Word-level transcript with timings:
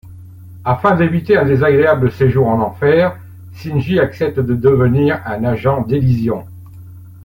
Afin 0.65 0.95
d'éviter 0.95 1.37
un 1.37 1.45
désagréable 1.45 2.11
séjour 2.11 2.47
en 2.47 2.59
enfer, 2.59 3.19
Sinji 3.53 3.99
accepte 3.99 4.39
de 4.39 4.55
devenir 4.55 5.21
un 5.27 5.43
agent 5.43 5.83
d'Elysion. 5.83 6.43